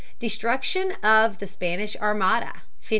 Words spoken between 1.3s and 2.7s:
the Spanish Armada, 1588.